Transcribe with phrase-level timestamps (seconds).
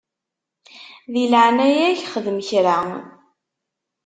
[1.13, 2.77] Di leɛnaya-k xdem kra.